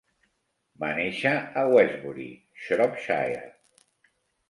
Va 0.83 0.89
néixer 1.01 1.35
a 1.35 1.67
Westbury, 1.75 2.27
Shropshire. 2.65 3.49